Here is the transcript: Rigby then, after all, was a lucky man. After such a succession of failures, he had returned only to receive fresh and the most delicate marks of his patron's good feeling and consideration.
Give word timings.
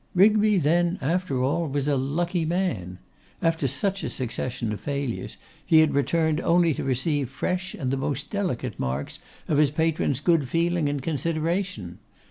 Rigby 0.15 0.57
then, 0.57 0.97
after 0.99 1.43
all, 1.43 1.67
was 1.67 1.87
a 1.87 1.95
lucky 1.95 2.43
man. 2.43 2.97
After 3.39 3.67
such 3.67 4.03
a 4.03 4.09
succession 4.09 4.73
of 4.73 4.79
failures, 4.79 5.37
he 5.63 5.77
had 5.77 5.93
returned 5.93 6.41
only 6.41 6.73
to 6.73 6.83
receive 6.83 7.29
fresh 7.29 7.75
and 7.75 7.91
the 7.91 7.97
most 7.97 8.31
delicate 8.31 8.79
marks 8.79 9.19
of 9.47 9.59
his 9.59 9.69
patron's 9.69 10.19
good 10.19 10.49
feeling 10.49 10.89
and 10.89 11.03
consideration. 11.03 11.99